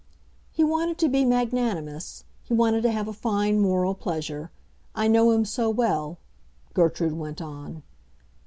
[0.51, 4.49] "He wanted to be magnanimous; he wanted to have a fine moral pleasure.
[4.95, 6.17] I know him so well,"
[6.73, 7.83] Gertrude went on.